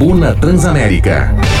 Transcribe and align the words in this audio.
Tribuna 0.00 0.32
Transamérica. 0.34 1.59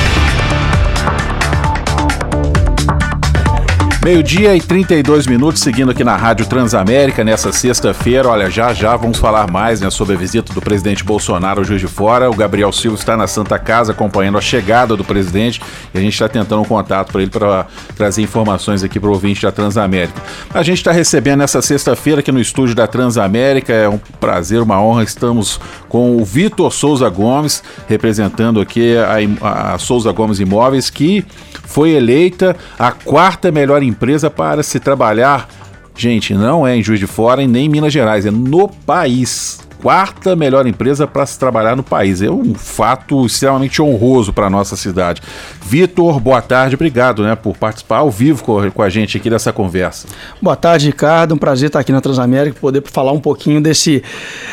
Meio-dia 4.02 4.56
e 4.56 4.60
32 4.62 5.26
minutos, 5.26 5.60
seguindo 5.60 5.90
aqui 5.90 6.02
na 6.02 6.16
Rádio 6.16 6.46
Transamérica 6.46 7.22
nessa 7.22 7.52
sexta-feira. 7.52 8.30
Olha, 8.30 8.48
já 8.48 8.72
já 8.72 8.96
vamos 8.96 9.18
falar 9.18 9.50
mais 9.50 9.82
né, 9.82 9.90
sobre 9.90 10.14
a 10.14 10.18
visita 10.18 10.54
do 10.54 10.60
presidente 10.62 11.04
Bolsonaro 11.04 11.60
ao 11.60 11.64
Juiz 11.66 11.82
de 11.82 11.86
Fora. 11.86 12.30
O 12.30 12.34
Gabriel 12.34 12.72
Silva 12.72 12.96
está 12.96 13.14
na 13.14 13.26
Santa 13.26 13.58
Casa 13.58 13.92
acompanhando 13.92 14.38
a 14.38 14.40
chegada 14.40 14.96
do 14.96 15.04
presidente 15.04 15.60
e 15.92 15.98
a 15.98 16.00
gente 16.00 16.14
está 16.14 16.30
tentando 16.30 16.62
um 16.62 16.64
contato 16.64 17.12
para 17.12 17.20
ele 17.20 17.30
para 17.30 17.66
trazer 17.94 18.22
informações 18.22 18.82
aqui 18.82 18.98
para 18.98 19.10
o 19.10 19.12
ouvinte 19.12 19.42
da 19.42 19.52
Transamérica. 19.52 20.18
A 20.54 20.62
gente 20.62 20.78
está 20.78 20.92
recebendo 20.92 21.40
nessa 21.40 21.60
sexta-feira 21.60 22.20
aqui 22.20 22.32
no 22.32 22.40
estúdio 22.40 22.74
da 22.74 22.86
Transamérica. 22.86 23.70
É 23.70 23.86
um 23.86 23.98
prazer, 24.18 24.62
uma 24.62 24.80
honra. 24.80 25.02
Estamos 25.02 25.60
com 25.90 26.16
o 26.16 26.24
Vitor 26.24 26.72
Souza 26.72 27.10
Gomes, 27.10 27.62
representando 27.86 28.62
aqui 28.62 28.94
a, 28.96 29.74
a 29.74 29.78
Souza 29.78 30.10
Gomes 30.10 30.40
Imóveis, 30.40 30.88
que 30.88 31.22
foi 31.70 31.90
eleita 31.90 32.56
a 32.78 32.90
quarta 32.90 33.52
melhor 33.52 33.82
para 34.30 34.62
se 34.62 34.78
trabalhar. 34.80 35.48
Gente, 35.96 36.34
não 36.34 36.66
é 36.66 36.76
em 36.76 36.82
Juiz 36.82 36.98
de 37.00 37.06
Fora 37.06 37.42
e 37.42 37.46
nem 37.46 37.66
em 37.66 37.68
Minas 37.68 37.92
Gerais, 37.92 38.24
é 38.24 38.30
no 38.30 38.68
país 38.68 39.60
quarta 39.82 40.36
melhor 40.36 40.66
empresa 40.66 41.06
para 41.06 41.24
se 41.26 41.38
trabalhar 41.38 41.76
no 41.76 41.82
país. 41.82 42.22
É 42.22 42.30
um 42.30 42.54
fato 42.54 43.26
extremamente 43.26 43.80
honroso 43.82 44.32
para 44.32 44.46
a 44.46 44.50
nossa 44.50 44.76
cidade. 44.76 45.22
Vitor, 45.70 46.18
boa 46.18 46.42
tarde, 46.42 46.74
obrigado 46.74 47.22
né, 47.22 47.36
por 47.36 47.56
participar 47.56 47.98
ao 47.98 48.10
vivo 48.10 48.42
com 48.42 48.82
a 48.82 48.90
gente 48.90 49.16
aqui 49.16 49.30
dessa 49.30 49.52
conversa. 49.52 50.08
Boa 50.42 50.56
tarde, 50.56 50.86
Ricardo. 50.86 51.36
Um 51.36 51.38
prazer 51.38 51.68
estar 51.68 51.78
aqui 51.78 51.92
na 51.92 52.00
Transamérica 52.00 52.56
e 52.56 52.60
poder 52.60 52.82
falar 52.86 53.12
um 53.12 53.20
pouquinho 53.20 53.60
desse, 53.60 54.02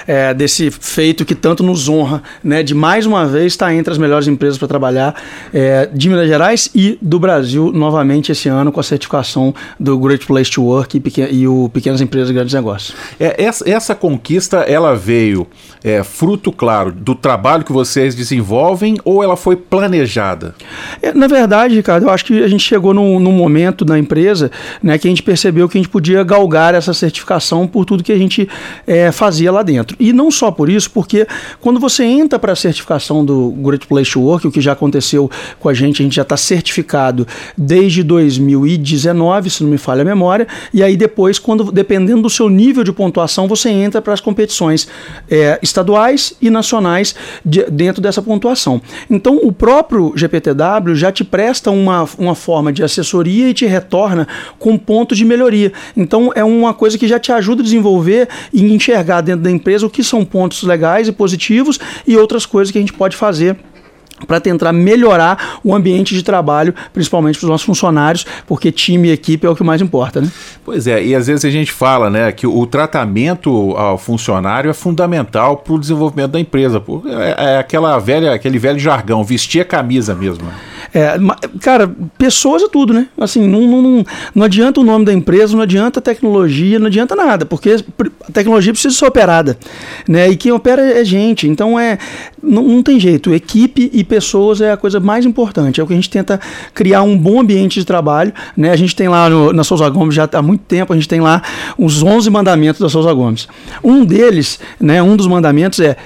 é, 0.06 0.32
desse 0.32 0.70
feito 0.70 1.26
que 1.26 1.34
tanto 1.34 1.64
nos 1.64 1.90
honra, 1.90 2.22
né, 2.44 2.62
de 2.62 2.76
mais 2.76 3.08
uma 3.08 3.26
vez 3.26 3.54
estar 3.54 3.74
entre 3.74 3.92
as 3.92 3.98
melhores 3.98 4.28
empresas 4.28 4.60
para 4.60 4.68
trabalhar 4.68 5.16
é, 5.52 5.90
de 5.92 6.08
Minas 6.08 6.28
Gerais 6.28 6.70
e 6.76 7.00
do 7.02 7.20
Brasil 7.20 7.72
novamente 7.74 8.32
esse 8.32 8.48
ano 8.48 8.72
com 8.72 8.80
a 8.80 8.84
certificação 8.84 9.56
do 9.80 9.98
Great 9.98 10.24
Place 10.28 10.52
to 10.52 10.62
Work 10.62 11.02
e, 11.04 11.22
e 11.32 11.48
o 11.48 11.68
Pequenas 11.74 12.00
Empresas 12.00 12.30
e 12.30 12.34
Grandes 12.34 12.54
Negócios. 12.54 12.96
É, 13.20 13.44
essa, 13.44 13.68
essa 13.68 13.96
conquista, 13.96 14.58
ela 14.58 14.96
veio 14.96 15.18
veio 15.18 15.48
é, 15.84 16.04
fruto, 16.04 16.52
claro, 16.52 16.92
do 16.92 17.14
trabalho 17.14 17.64
que 17.64 17.72
vocês 17.72 18.16
desenvolvem 18.16 18.98
ou 19.04 19.24
ela 19.24 19.36
foi 19.36 19.56
planejada? 19.56 20.56
É, 21.08 21.14
na 21.14 21.28
verdade, 21.28 21.76
Ricardo, 21.76 22.04
eu 22.04 22.10
acho 22.10 22.26
que 22.26 22.44
a 22.44 22.48
gente 22.48 22.64
chegou 22.64 22.94
num, 22.94 23.20
num, 23.20 23.32
momento 23.32 23.86
na 23.86 23.98
empresa 23.98 24.52
né, 24.84 24.98
que 24.98 25.08
a 25.08 25.10
gente 25.10 25.24
percebeu 25.24 25.70
que 25.70 25.78
a 25.78 25.82
gente 25.82 25.90
podia 25.90 26.22
galgar 26.24 26.74
essa 26.74 26.94
certificação 26.94 27.66
por 27.66 27.86
tudo 27.86 28.04
que 28.04 28.12
a 28.12 28.18
gente 28.18 28.48
é, 28.86 29.12
fazia 29.12 29.52
lá 29.52 29.64
dentro. 29.64 29.96
E 30.00 30.12
não 30.12 30.30
só 30.30 30.52
por 30.52 30.70
isso, 30.70 30.92
porque 30.92 31.26
quando 31.62 31.80
você 31.80 32.04
entra 32.04 32.38
para 32.38 32.52
a 32.52 32.56
certificação 32.56 33.24
do 33.24 33.52
Great 33.52 33.88
Place 33.88 34.12
to 34.12 34.22
Work, 34.22 34.48
o 34.48 34.52
que 34.52 34.60
já 34.60 34.74
aconteceu 34.74 35.32
com 35.60 35.70
a 35.70 35.74
gente, 35.74 36.02
a 36.02 36.04
gente 36.04 36.16
já 36.16 36.24
está 36.24 36.36
certificado 36.36 37.26
desde 37.58 38.04
2019, 38.04 39.50
se 39.50 39.64
não 39.64 39.70
me 39.70 39.78
falha 39.78 40.02
a 40.02 40.06
memória, 40.06 40.46
e 40.74 40.84
aí 40.84 40.98
depois, 40.98 41.40
quando 41.40 41.72
dependendo 41.72 42.24
do 42.24 42.30
seu 42.30 42.50
nível 42.50 42.84
de 42.84 42.92
pontuação, 42.92 43.48
você 43.48 43.70
entra 43.70 44.02
para 44.02 44.14
as 44.14 44.20
competições 44.20 44.90
é, 45.30 45.58
estaduais 45.62 46.34
e 46.42 46.50
nacionais 46.50 47.16
de, 47.46 47.64
dentro 47.70 48.02
dessa 48.02 48.22
pontuação. 48.22 48.82
Então, 49.10 49.40
o 49.42 49.54
próprio 49.54 50.12
GPTW 50.16 50.97
já 50.98 51.12
te 51.12 51.24
presta 51.24 51.72
uma, 51.72 52.08
uma 52.18 52.36
forma 52.36 52.72
de 52.74 52.84
assessoria 52.84 53.50
e 53.50 53.54
te 53.54 53.66
retorna 53.66 54.28
com 54.60 54.78
pontos 54.78 55.18
de 55.18 55.26
melhoria. 55.26 55.72
Então, 55.96 56.32
é 56.36 56.44
uma 56.44 56.74
coisa 56.74 56.98
que 56.98 57.08
já 57.08 57.20
te 57.20 57.32
ajuda 57.32 57.62
a 57.62 57.64
desenvolver 57.64 58.28
e 58.54 58.62
enxergar 58.74 59.22
dentro 59.22 59.44
da 59.44 59.52
empresa 59.52 59.86
o 59.86 59.90
que 59.90 60.04
são 60.04 60.26
pontos 60.26 60.64
legais 60.64 61.08
e 61.08 61.12
positivos 61.12 61.80
e 62.06 62.18
outras 62.18 62.46
coisas 62.46 62.72
que 62.72 62.78
a 62.78 62.82
gente 62.82 62.94
pode 62.94 63.16
fazer 63.16 63.58
para 64.26 64.40
tentar 64.40 64.72
melhorar 64.72 65.60
o 65.64 65.76
ambiente 65.76 66.16
de 66.16 66.24
trabalho, 66.24 66.74
principalmente 66.94 67.38
para 67.38 67.46
os 67.46 67.50
nossos 67.50 67.66
funcionários, 67.66 68.26
porque 68.48 68.72
time 68.72 69.10
e 69.10 69.12
equipe 69.12 69.46
é 69.46 69.50
o 69.50 69.56
que 69.56 69.64
mais 69.64 69.82
importa, 69.82 70.22
né? 70.22 70.32
Pois 70.66 70.88
é, 70.88 71.04
e 71.04 71.14
às 71.14 71.28
vezes 71.28 71.46
a 71.46 71.50
gente 71.50 71.72
fala, 71.72 72.10
né, 72.10 72.32
que 72.32 72.48
o 72.48 72.66
tratamento 72.66 73.76
ao 73.76 73.98
funcionário 73.98 74.70
é 74.70 74.74
fundamental 74.74 75.58
para 75.58 75.74
o 75.74 75.80
desenvolvimento 75.80 76.32
da 76.32 76.40
empresa. 76.40 76.82
É, 77.38 77.54
é 77.56 77.58
aquela 77.60 78.00
velha, 78.00 78.34
aquele 78.34 78.58
velho 78.58 78.80
jargão, 78.80 79.24
vestir 79.24 79.62
a 79.62 79.66
camisa 79.66 80.16
mesmo. 80.16 80.48
É, 80.94 81.18
cara, 81.62 81.90
pessoas 82.18 82.64
é 82.64 82.68
tudo, 82.68 82.94
né? 82.94 83.08
Assim, 83.20 83.48
não, 83.48 83.62
não, 83.62 84.06
não 84.34 84.44
adianta 84.44 84.80
o 84.80 84.84
nome 84.84 85.06
da 85.06 85.14
empresa, 85.14 85.56
não 85.56 85.64
adianta 85.64 86.00
a 86.00 86.02
tecnologia, 86.02 86.80
não 86.80 86.88
adianta 86.88 87.16
nada, 87.16 87.46
porque 87.46 87.76
a 88.28 88.32
tecnologia 88.32 88.72
precisa 88.72 88.96
ser 88.96 89.06
operada, 89.06 89.58
né? 90.08 90.30
E 90.30 90.36
quem 90.36 90.52
opera 90.52 90.82
é 90.82 91.04
gente, 91.04 91.48
então 91.48 91.80
é 91.80 91.98
não, 92.42 92.64
não 92.64 92.84
tem 92.84 93.00
jeito. 93.00 93.34
Equipe 93.34 93.90
e 93.94 94.04
pessoas 94.04 94.62
é 94.62 94.72
a 94.72 94.78
coisa 94.78 95.00
mais 95.00 95.26
importante. 95.26 95.80
É 95.80 95.84
o 95.84 95.88
que 95.88 95.94
a 95.94 95.96
gente 95.96 96.10
tenta 96.10 96.40
criar 96.74 97.04
um 97.04 97.18
bom 97.18 97.42
ambiente 97.42 97.80
de 97.80 97.86
trabalho, 97.86 98.34
né? 98.56 98.72
A 98.72 98.76
gente 98.76 98.96
tem 98.96 99.08
lá 99.08 99.30
no, 99.30 99.52
na 99.52 99.64
Souza 99.64 99.90
Gomes 99.90 100.16
já 100.16 100.30
há 100.32 100.42
muito 100.42 100.62
tempo, 100.62 100.94
a 100.94 100.96
gente 100.96 101.08
tem 101.08 101.20
lá 101.20 101.42
os 101.78 102.02
11 102.02 102.30
mandamentos 102.30 102.82
da 102.82 102.90
Souza 102.90 103.14
Gomes. 103.14 103.48
Um 103.84 104.06
deles, 104.06 104.60
né? 104.80 105.02
Um 105.04 105.16
dos 105.16 105.28
mandamentos 105.28 105.80
é 105.80 105.98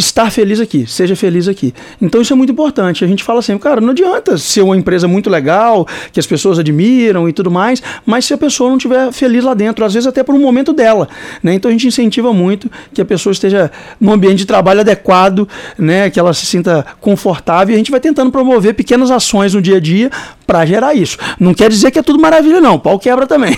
estar 0.00 0.30
feliz 0.30 0.58
aqui, 0.60 0.86
seja 0.86 1.14
feliz 1.14 1.46
aqui. 1.46 1.72
Então 2.00 2.20
isso 2.20 2.32
é 2.32 2.36
muito 2.36 2.52
importante. 2.52 3.04
A 3.04 3.08
gente 3.08 3.22
fala 3.22 3.40
sempre, 3.42 3.62
cara, 3.62 3.80
não 3.80 3.90
adianta 3.90 4.36
ser 4.36 4.62
uma 4.62 4.76
empresa 4.76 5.06
muito 5.06 5.30
legal, 5.30 5.86
que 6.12 6.18
as 6.18 6.26
pessoas 6.26 6.58
admiram 6.58 7.28
e 7.28 7.32
tudo 7.32 7.50
mais, 7.50 7.82
mas 8.04 8.24
se 8.24 8.34
a 8.34 8.38
pessoa 8.38 8.70
não 8.70 8.76
estiver 8.76 9.12
feliz 9.12 9.44
lá 9.44 9.54
dentro, 9.54 9.84
às 9.84 9.94
vezes 9.94 10.06
até 10.06 10.22
por 10.22 10.34
um 10.34 10.40
momento 10.40 10.72
dela, 10.72 11.08
né? 11.42 11.54
Então 11.54 11.68
a 11.68 11.72
gente 11.72 11.86
incentiva 11.86 12.32
muito 12.32 12.70
que 12.92 13.00
a 13.00 13.04
pessoa 13.04 13.32
esteja 13.32 13.70
num 14.00 14.12
ambiente 14.12 14.38
de 14.38 14.46
trabalho 14.46 14.80
adequado, 14.80 15.48
né, 15.78 16.10
que 16.10 16.18
ela 16.18 16.32
se 16.32 16.46
sinta 16.46 16.84
confortável 17.00 17.72
e 17.72 17.74
a 17.74 17.78
gente 17.78 17.90
vai 17.90 18.00
tentando 18.00 18.30
promover 18.30 18.74
pequenas 18.74 19.10
ações 19.10 19.54
no 19.54 19.62
dia 19.62 19.76
a 19.76 19.80
dia 19.80 20.10
para 20.46 20.66
gerar 20.66 20.94
isso. 20.94 21.16
Não 21.38 21.54
quer 21.54 21.70
dizer 21.70 21.92
que 21.92 21.98
é 21.98 22.02
tudo 22.02 22.18
maravilha 22.20 22.60
não, 22.60 22.78
pau 22.78 22.98
quebra 22.98 23.26
também. 23.26 23.56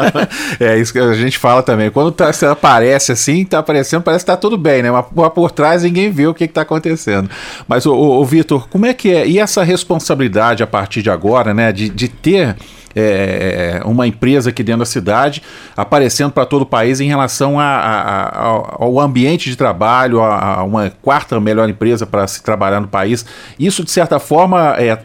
é 0.60 0.78
isso 0.78 0.92
que 0.92 0.98
a 0.98 1.14
gente 1.14 1.38
fala 1.38 1.62
também. 1.62 1.90
Quando 1.90 2.12
tá, 2.12 2.30
aparece 2.50 3.12
assim, 3.12 3.44
tá 3.44 3.60
aparecendo, 3.60 4.02
parece 4.02 4.24
que 4.24 4.30
tá 4.30 4.36
tudo 4.36 4.58
bem, 4.58 4.82
né? 4.82 4.90
Mas 4.90 5.06
por 5.32 5.50
trás 5.50 5.75
trás 5.76 5.82
ninguém 5.82 6.10
vê 6.10 6.26
o 6.26 6.34
que 6.34 6.44
está 6.44 6.62
acontecendo. 6.62 7.30
Mas, 7.68 7.86
o, 7.86 7.94
o, 7.94 8.20
o 8.20 8.24
Vitor, 8.24 8.68
como 8.68 8.86
é 8.86 8.94
que 8.94 9.12
é? 9.12 9.26
E 9.26 9.38
essa 9.38 9.62
responsabilidade 9.62 10.62
a 10.62 10.66
partir 10.66 11.02
de 11.02 11.10
agora, 11.10 11.52
né, 11.52 11.72
de, 11.72 11.88
de 11.88 12.08
ter 12.08 12.56
é, 12.94 13.80
uma 13.84 14.06
empresa 14.06 14.48
aqui 14.48 14.62
dentro 14.62 14.78
da 14.78 14.86
cidade 14.86 15.42
aparecendo 15.76 16.32
para 16.32 16.46
todo 16.46 16.62
o 16.62 16.66
país 16.66 16.98
em 16.98 17.06
relação 17.06 17.60
a, 17.60 17.64
a, 17.64 18.22
a, 18.22 18.76
ao 18.78 18.98
ambiente 18.98 19.50
de 19.50 19.56
trabalho, 19.56 20.22
a, 20.22 20.64
uma 20.64 20.90
quarta 21.02 21.38
melhor 21.38 21.68
empresa 21.68 22.06
para 22.06 22.26
se 22.26 22.42
trabalhar 22.42 22.80
no 22.80 22.88
país. 22.88 23.26
Isso, 23.58 23.84
de 23.84 23.90
certa 23.90 24.18
forma, 24.18 24.74
é, 24.78 24.98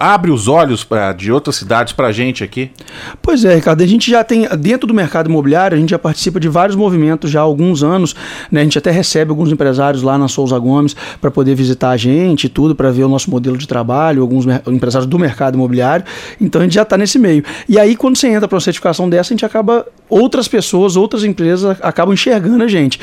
abre 0.00 0.30
os 0.30 0.48
olhos 0.48 0.84
pra, 0.84 1.12
de 1.12 1.30
outras 1.30 1.56
cidades 1.56 1.92
para 1.92 2.08
a 2.08 2.12
gente 2.12 2.42
aqui? 2.42 2.70
Pois 3.20 3.44
é, 3.44 3.54
Ricardo. 3.54 3.82
A 3.82 3.86
gente 3.86 4.10
já 4.10 4.24
tem, 4.24 4.48
dentro 4.58 4.86
do 4.86 4.94
mercado 4.94 5.28
imobiliário, 5.28 5.76
a 5.76 5.80
gente 5.80 5.90
já 5.90 5.98
participa 5.98 6.40
de 6.40 6.48
vários 6.48 6.76
movimentos 6.76 7.30
já 7.30 7.40
há 7.40 7.42
alguns 7.42 7.82
anos. 7.82 8.14
Né? 8.50 8.60
A 8.60 8.64
gente 8.64 8.78
até 8.78 8.90
recebe 8.90 9.30
alguns 9.30 9.50
empresários 9.50 10.02
lá 10.02 10.18
na 10.18 10.28
Souza 10.28 10.58
Gomes 10.58 10.96
para 11.20 11.30
poder 11.30 11.54
visitar 11.54 11.90
a 11.90 11.96
gente 11.96 12.44
e 12.44 12.48
tudo, 12.48 12.74
para 12.74 12.90
ver 12.90 13.04
o 13.04 13.08
nosso 13.08 13.30
modelo 13.30 13.56
de 13.56 13.66
trabalho, 13.66 14.22
alguns 14.22 14.46
empresários 14.66 15.06
do 15.06 15.18
mercado 15.18 15.54
imobiliário. 15.54 16.04
Então 16.40 16.60
a 16.60 16.64
gente 16.64 16.74
já 16.74 16.82
está 16.82 16.96
nesse 16.96 17.18
meio. 17.18 17.44
E 17.68 17.78
aí, 17.78 17.96
quando 17.96 18.16
você 18.16 18.28
entra 18.28 18.48
para 18.48 18.56
uma 18.56 18.60
certificação 18.60 19.08
dessa, 19.08 19.32
a 19.32 19.34
gente 19.34 19.44
acaba, 19.44 19.86
outras 20.08 20.48
pessoas, 20.48 20.96
outras 20.96 21.24
empresas 21.24 21.76
acabam 21.80 22.12
enxergando 22.12 22.64
a 22.64 22.68
gente. 22.68 22.98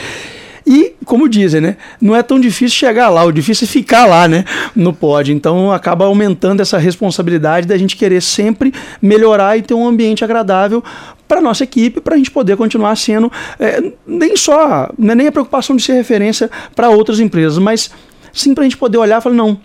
E, 0.71 0.93
como 1.03 1.27
dizem, 1.27 1.59
né? 1.59 1.77
Não 1.99 2.15
é 2.15 2.21
tão 2.21 2.39
difícil 2.39 2.77
chegar 2.77 3.09
lá, 3.09 3.23
o 3.25 3.31
difícil 3.31 3.65
é 3.65 3.67
ficar 3.67 4.05
lá, 4.05 4.27
né? 4.27 4.45
No 4.75 4.93
pódio. 4.93 5.33
Então 5.33 5.71
acaba 5.71 6.05
aumentando 6.05 6.61
essa 6.61 6.77
responsabilidade 6.77 7.65
da 7.65 7.75
gente 7.75 7.97
querer 7.97 8.21
sempre 8.21 8.71
melhorar 9.01 9.57
e 9.57 9.63
ter 9.63 9.73
um 9.73 9.87
ambiente 9.87 10.23
agradável 10.23 10.83
para 11.27 11.41
nossa 11.41 11.63
equipe, 11.63 11.99
para 11.99 12.13
a 12.13 12.17
gente 12.19 12.29
poder 12.29 12.55
continuar 12.55 12.95
sendo 12.97 13.31
é, 13.59 13.81
nem 14.05 14.37
só, 14.37 14.91
é 14.99 15.15
nem 15.15 15.25
a 15.25 15.31
preocupação 15.31 15.75
de 15.75 15.81
ser 15.81 15.93
referência 15.93 16.51
para 16.75 16.87
outras 16.89 17.19
empresas, 17.19 17.57
mas 17.57 17.89
sim 18.31 18.53
para 18.53 18.61
a 18.61 18.65
gente 18.65 18.77
poder 18.77 18.99
olhar 18.99 19.19
e 19.19 19.23
falar, 19.23 19.35
não, 19.35 19.59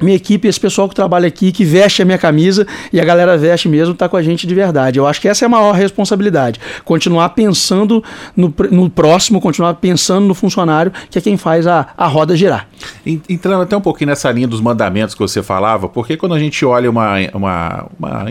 minha 0.00 0.16
equipe, 0.16 0.48
esse 0.48 0.58
pessoal 0.58 0.88
que 0.88 0.94
trabalha 0.94 1.28
aqui, 1.28 1.52
que 1.52 1.64
veste 1.64 2.02
a 2.02 2.04
minha 2.04 2.18
camisa 2.18 2.66
e 2.92 3.00
a 3.00 3.04
galera 3.04 3.36
veste 3.36 3.68
mesmo, 3.68 3.92
está 3.92 4.08
com 4.08 4.16
a 4.16 4.22
gente 4.22 4.46
de 4.46 4.54
verdade. 4.54 4.98
Eu 4.98 5.06
acho 5.06 5.20
que 5.20 5.28
essa 5.28 5.44
é 5.44 5.46
a 5.46 5.48
maior 5.48 5.72
responsabilidade. 5.72 6.60
Continuar 6.84 7.30
pensando 7.30 8.02
no, 8.36 8.52
no 8.70 8.90
próximo, 8.90 9.40
continuar 9.40 9.74
pensando 9.74 10.26
no 10.26 10.34
funcionário, 10.34 10.92
que 11.10 11.18
é 11.18 11.20
quem 11.20 11.36
faz 11.36 11.66
a, 11.66 11.88
a 11.96 12.06
roda 12.06 12.36
girar. 12.36 12.68
Entrando 13.06 13.62
até 13.62 13.76
um 13.76 13.80
pouquinho 13.80 14.08
nessa 14.10 14.30
linha 14.30 14.48
dos 14.48 14.60
mandamentos 14.60 15.14
que 15.14 15.20
você 15.20 15.42
falava, 15.42 15.88
porque 15.88 16.16
quando 16.16 16.34
a 16.34 16.38
gente 16.38 16.64
olha 16.64 16.90
uma, 16.90 17.14
uma, 17.32 17.86
uma 17.98 18.26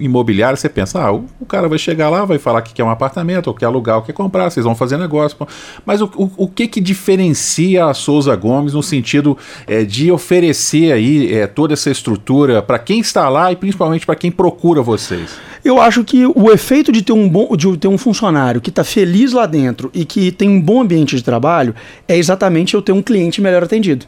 imobiliária, 0.00 0.56
você 0.56 0.68
pensa, 0.68 1.00
ah, 1.00 1.12
o, 1.12 1.26
o, 1.40 1.46
cara 1.46 1.68
vai 1.68 1.78
chegar 1.78 2.08
lá, 2.08 2.24
vai 2.24 2.38
falar 2.38 2.62
que 2.62 2.72
quer 2.72 2.84
um 2.84 2.90
apartamento, 2.90 3.48
ou 3.48 3.54
quer 3.54 3.66
alugar, 3.66 3.96
ou 3.96 4.02
quer 4.02 4.12
comprar, 4.12 4.50
vocês 4.50 4.64
vão 4.64 4.74
fazer 4.74 4.96
negócio. 4.96 5.38
Mas 5.84 6.00
o, 6.00 6.10
o, 6.16 6.30
o 6.36 6.48
que 6.48 6.66
que 6.66 6.80
diferencia 6.80 7.86
a 7.86 7.94
Souza 7.94 8.34
Gomes 8.34 8.74
no 8.74 8.82
sentido 8.82 9.36
é, 9.66 9.84
de 9.84 10.10
oferecer 10.10 10.92
aí 10.98 11.32
é, 11.32 11.46
toda 11.46 11.72
essa 11.72 11.90
estrutura 11.90 12.62
para 12.62 12.78
quem 12.78 13.00
está 13.00 13.28
lá 13.28 13.50
e 13.50 13.56
principalmente 13.56 14.04
para 14.04 14.14
quem 14.14 14.30
procura 14.30 14.82
vocês? 14.82 15.36
Eu 15.64 15.80
acho 15.80 16.04
que 16.04 16.26
o 16.26 16.50
efeito 16.52 16.92
de 16.92 17.02
ter 17.02 17.12
um 17.12 17.28
bom, 17.28 17.56
de 17.56 17.76
ter 17.76 17.88
um 17.88 17.98
funcionário 17.98 18.60
que 18.60 18.70
está 18.70 18.84
feliz 18.84 19.32
lá 19.32 19.46
dentro 19.46 19.90
e 19.94 20.04
que 20.04 20.30
tem 20.30 20.48
um 20.48 20.60
bom 20.60 20.82
ambiente 20.82 21.16
de 21.16 21.22
trabalho 21.22 21.74
é 22.06 22.16
exatamente 22.16 22.74
eu 22.74 22.82
ter 22.82 22.92
um 22.92 23.02
cliente 23.02 23.40
melhor 23.40 23.62
atendido. 23.62 24.06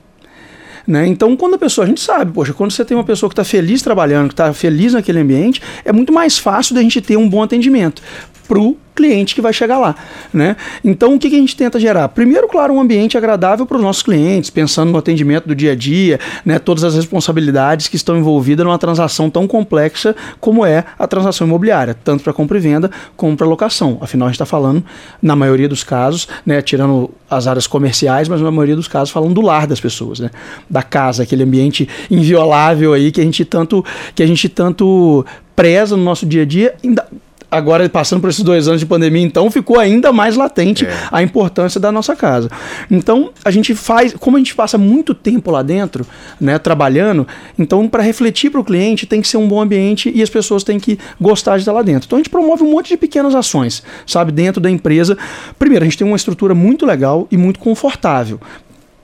Né? 0.87 1.07
Então, 1.07 1.37
quando 1.37 1.55
a 1.55 1.59
pessoa, 1.59 1.85
a 1.85 1.89
gente 1.89 2.01
sabe, 2.01 2.33
poxa, 2.33 2.53
quando 2.53 2.71
você 2.71 2.85
tem 2.85 2.97
uma 2.97 3.05
pessoa 3.05 3.29
que 3.29 3.35
está 3.35 3.45
feliz 3.45 3.83
trabalhando, 3.83 4.29
que 4.29 4.35
está 4.35 4.53
feliz 4.53 4.93
naquele 4.93 5.21
ambiente, 5.21 5.61
é 5.85 5.93
muito 5.93 6.13
mais 6.13 6.39
fácil 6.39 6.75
da 6.75 6.83
gente 6.83 7.01
ter 7.01 7.17
um 7.17 7.29
bom 7.29 7.43
atendimento 7.43 8.03
para 8.51 8.59
o 8.59 8.77
cliente 8.97 9.33
que 9.33 9.41
vai 9.41 9.53
chegar 9.53 9.79
lá. 9.79 9.95
Né? 10.35 10.57
Então, 10.83 11.15
o 11.15 11.19
que, 11.21 11.31
que 11.31 11.37
a 11.37 11.39
gente 11.39 11.55
tenta 11.55 11.79
gerar? 11.79 12.09
Primeiro, 12.09 12.49
claro, 12.49 12.75
um 12.75 12.81
ambiente 12.81 13.17
agradável 13.17 13.65
para 13.65 13.77
os 13.77 13.83
nossos 13.83 14.03
clientes, 14.03 14.51
pensando 14.51 14.91
no 14.91 14.99
atendimento 14.99 15.47
do 15.47 15.55
dia 15.55 15.71
a 15.71 15.75
dia, 15.77 16.19
né, 16.45 16.59
todas 16.59 16.83
as 16.83 16.97
responsabilidades 16.97 17.87
que 17.87 17.95
estão 17.95 18.19
envolvidas 18.19 18.67
numa 18.67 18.77
transação 18.77 19.31
tão 19.31 19.47
complexa 19.47 20.17
como 20.41 20.67
é 20.67 20.85
a 20.99 21.07
transação 21.07 21.47
imobiliária, 21.47 21.95
tanto 21.95 22.25
para 22.25 22.33
compra 22.33 22.59
e 22.59 22.61
venda 22.61 22.91
como 23.17 23.37
para 23.37 23.47
locação. 23.47 23.99
Afinal, 24.01 24.27
a 24.27 24.31
gente 24.31 24.35
está 24.35 24.47
falando, 24.47 24.83
na 25.23 25.37
maioria 25.37 25.69
dos 25.69 25.85
casos, 25.85 26.27
né, 26.45 26.61
tirando 26.61 27.09
as 27.31 27.47
áreas 27.47 27.69
comerciais, 27.69 28.29
mas 28.29 28.41
na 28.41 28.51
maioria 28.51 28.75
dos 28.75 28.89
casos 28.89 29.11
falando 29.11 29.33
do 29.33 29.41
lar 29.41 29.69
das 29.69 29.81
pessoas, 29.81 30.19
né, 30.19 30.29
da 30.69 30.83
casa, 30.83 31.23
aquele 31.23 31.45
ambiente 31.45 31.89
inviolável 32.11 32.93
aí 32.93 33.13
que 33.13 33.21
a 33.21 33.25
gente 33.25 33.45
tanto 33.45 33.85
que 34.13 34.25
a 34.25 34.27
gente 34.27 34.49
tanto 34.49 35.25
preza 35.55 35.97
no 35.97 36.03
nosso 36.03 36.27
dia 36.27 36.43
a 36.43 36.45
dia, 36.45 36.75
ainda 36.83 37.07
agora 37.51 37.89
passando 37.89 38.21
por 38.21 38.31
esses 38.31 38.43
dois 38.43 38.69
anos 38.69 38.81
de 38.81 38.87
pandemia, 38.87 39.23
então 39.23 39.51
ficou 39.51 39.79
ainda 39.79 40.13
mais 40.13 40.37
latente 40.37 40.87
é. 40.87 40.97
a 41.11 41.23
importância 41.23 41.81
da 41.81 41.91
nossa 41.91 42.15
casa. 42.15 42.51
Então 42.91 43.31
a 43.45 43.51
gente 43.51 43.75
faz, 43.75 44.15
como 44.15 44.37
a 44.37 44.41
gente 44.41 44.55
passa 44.55 44.79
muito 44.79 45.15
tempo 45.15 45.51
lá 45.51 45.63
dentro, 45.63 46.07
né, 46.41 46.59
trabalhando, 46.59 47.27
então 47.59 47.89
para 47.89 48.03
refletir 48.03 48.51
para 48.51 48.61
o 48.61 48.65
cliente 48.65 49.07
tem 49.07 49.21
que 49.21 49.29
ser 49.29 49.37
um 49.37 49.49
bom 49.49 49.61
ambiente 49.61 50.13
e 50.15 50.23
as 50.23 50.31
pessoas 50.31 50.63
têm 50.63 50.79
que 50.79 50.99
gostar 51.21 51.57
de 51.57 51.63
estar 51.63 51.73
lá 51.73 51.83
dentro. 51.83 52.07
Então 52.07 52.17
a 52.17 52.21
gente 52.21 52.31
promove 52.31 52.63
um 52.63 52.71
monte 52.71 52.89
de 52.89 52.97
pequenas 52.97 53.35
ações, 53.35 53.83
sabe, 54.07 54.31
dentro 54.33 54.61
da 54.61 54.71
empresa. 54.71 55.17
Primeiro, 55.59 55.85
a 55.85 55.87
gente 55.89 55.99
tem 55.99 56.07
uma 56.07 56.17
estrutura 56.17 56.55
muito 56.55 56.87
legal 56.87 57.27
e 57.31 57.37
muito 57.37 57.59
confortável, 57.59 58.41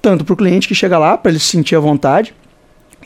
tanto 0.00 0.24
para 0.24 0.34
o 0.34 0.36
cliente 0.36 0.68
que 0.68 0.74
chega 0.74 0.98
lá 0.98 1.16
para 1.16 1.30
ele 1.30 1.38
se 1.38 1.46
sentir 1.46 1.74
à 1.74 1.80
vontade 1.80 2.34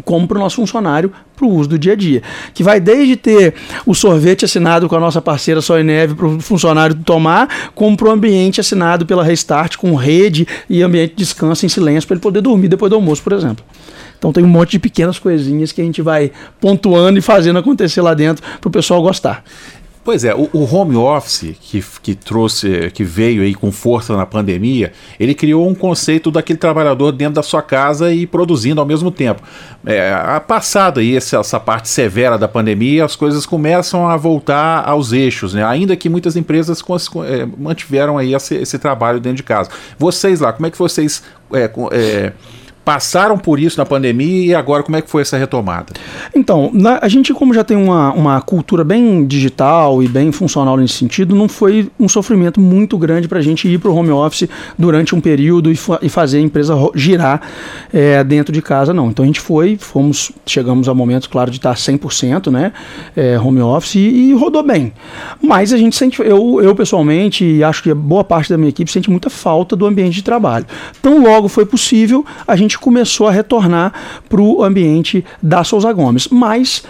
como 0.05 0.27
para 0.27 0.39
o 0.39 0.41
nosso 0.41 0.57
funcionário 0.57 1.13
para 1.37 1.47
o 1.47 1.55
uso 1.55 1.71
do 1.71 1.79
dia 1.79 1.93
a 1.93 1.97
dia. 1.97 2.23
Que 2.53 2.63
vai 2.63 2.81
desde 2.81 3.17
ter 3.17 3.55
o 3.87 3.95
sorvete 3.95 4.45
assinado 4.45 4.89
com 4.89 4.97
a 4.97 5.01
nossa 5.01 5.21
parceira 5.23 5.61
Sol 5.61 5.83
Neve 5.83 6.15
para 6.15 6.27
o 6.27 6.41
funcionário 6.41 6.95
tomar, 6.97 7.71
como 7.75 7.97
para 7.97 8.09
o 8.09 8.11
ambiente 8.11 8.61
assinado 8.61 9.07
pela 9.07 9.25
Restart 9.25 9.77
com 9.77 9.95
rede 9.95 10.47
e 10.69 10.83
ambiente 10.83 11.11
de 11.11 11.17
descanso 11.17 11.65
em 11.65 11.69
silêncio 11.69 12.07
para 12.07 12.15
ele 12.15 12.23
poder 12.23 12.41
dormir 12.41 12.69
depois 12.69 12.91
do 12.91 12.97
almoço, 12.97 13.23
por 13.23 13.33
exemplo. 13.33 13.65
Então 14.19 14.33
tem 14.33 14.45
um 14.45 14.49
monte 14.49 14.73
de 14.73 14.79
pequenas 14.79 15.19
coisinhas 15.19 15.73
que 15.73 15.81
a 15.81 15.85
gente 15.85 16.03
vai 16.03 16.31
pontuando 16.61 17.19
e 17.19 17.23
fazendo 17.23 17.59
acontecer 17.59 18.03
lá 18.03 18.13
dentro 18.13 18.45
para 18.61 18.69
o 18.69 18.71
pessoal 18.71 19.01
gostar. 19.01 19.43
Pois 20.03 20.25
é, 20.25 20.35
o, 20.35 20.49
o, 20.55 20.65
home 20.65 20.97
office 20.97 21.55
que, 21.61 21.85
que 22.03 22.15
trouxe, 22.15 22.91
que 22.95 23.05
veio 23.05 23.43
aí 23.43 23.55
com 23.55 23.71
força 23.71 24.17
na 24.17 24.25
pandemia, 24.25 24.93
ele 25.19 25.35
criou 25.35 25.69
um 25.69 25.75
conceito 25.75 26.31
daquele 26.31 26.59
trabalhador 26.59 27.13
dentro 27.13 27.35
da 27.35 27.43
sua 27.43 27.61
casa 27.61 28.11
e 28.11 28.27
produzindo 28.27 28.81
ao 28.81 28.87
mesmo 28.87 29.11
tempo. 29.11 29.43
É, 29.85 30.11
passada 30.47 31.01
aí 31.01 31.15
essa, 31.17 31.37
essa 31.37 31.61
parte 31.61 31.91
severa 31.91 32.39
da 32.39 32.49
pandemia, 32.49 33.05
as 33.05 33.15
coisas 33.15 33.45
começam 33.45 34.09
a 34.09 34.17
voltar 34.17 34.89
aos 34.89 35.13
eixos, 35.13 35.53
né? 35.53 35.63
Ainda 35.65 35.95
que 35.95 36.09
muitas 36.09 36.35
empresas 36.35 36.83
é, 37.27 37.47
mantiveram 37.59 38.17
aí 38.17 38.35
esse, 38.35 38.55
esse, 38.55 38.79
trabalho 38.79 39.21
dentro 39.21 39.37
de 39.37 39.43
casa. 39.43 39.69
Vocês 39.99 40.41
lá, 40.41 40.51
como 40.51 40.67
é 40.67 40.71
que 40.71 40.79
vocês 40.79 41.23
é, 41.53 41.71
é 41.93 42.33
passaram 42.91 43.39
por 43.39 43.61
isso 43.61 43.79
na 43.79 43.87
pandemia 43.87 44.47
e 44.47 44.53
agora 44.53 44.83
como 44.83 44.97
é 44.97 45.01
que 45.01 45.09
foi 45.09 45.23
essa 45.23 45.39
retomada? 45.39 45.93
Então, 46.35 46.73
na, 46.75 46.99
a 47.01 47.07
gente, 47.07 47.33
como 47.33 47.55
já 47.55 47.63
tem 47.63 47.77
uma, 47.77 48.13
uma 48.13 48.41
cultura 48.41 48.83
bem 48.83 49.25
digital 49.25 50.03
e 50.03 50.09
bem 50.09 50.33
funcional 50.33 50.77
nesse 50.77 50.95
sentido, 50.95 51.33
não 51.33 51.49
foi 51.49 51.89
um 52.01 52.09
sofrimento 52.09 52.61
muito 52.61 52.99
grande 52.99 53.29
para 53.29 53.39
a 53.39 53.43
gente 53.43 53.69
ir 53.69 53.79
para 53.79 53.93
o 53.93 53.95
home 53.95 54.11
office 54.11 54.49
durante 54.77 55.15
um 55.15 55.21
período 55.21 55.71
e, 55.71 55.77
fa 55.77 56.01
e 56.03 56.09
fazer 56.09 56.39
a 56.39 56.41
empresa 56.41 56.75
girar 56.97 57.41
é, 57.93 58.25
dentro 58.25 58.53
de 58.53 58.61
casa, 58.61 58.93
não. 58.93 59.09
Então 59.09 59.23
a 59.23 59.27
gente 59.27 59.41
foi, 59.41 59.77
fomos, 59.79 60.33
chegamos 60.45 60.89
ao 60.89 60.95
momento, 60.97 61.31
claro, 61.31 61.49
de 61.49 61.59
estar 61.59 61.75
100% 61.75 62.51
né, 62.51 62.73
é, 63.17 63.39
home 63.39 63.61
office 63.61 63.95
e, 63.95 64.31
e, 64.31 64.35
rodou 64.35 64.65
bem. 64.65 64.93
Mas 65.41 65.73
a 65.73 65.79
gente 65.79 65.95
sente, 65.95 66.21
eu, 66.21 66.61
eu 66.61 66.75
pessoalmente, 66.75 67.45
e 67.45 67.63
acho 67.63 67.85
que 67.85 67.95
boa 67.95 68.25
parte 68.25 68.51
da 68.51 68.59
minha 68.59 68.71
equipe 68.71 68.91
sente 68.91 69.09
muita 69.09 69.31
falta 69.31 69.77
do 69.77 69.87
ambiente 69.87 70.15
de 70.15 70.25
trabalho. 70.25 70.67
Então 70.99 71.23
logo 71.23 71.47
foi 71.47 71.65
possível, 71.65 72.27
a 72.49 72.57
gente 72.57 72.80
começou 72.81 73.29
a 73.29 73.31
retornar 73.31 73.93
para 74.29 74.41
o 74.41 74.65
ambiente 74.65 75.25
da 75.43 75.63
Souza 75.63 75.93
Gomes. 75.93 76.29
Mas 76.29 76.83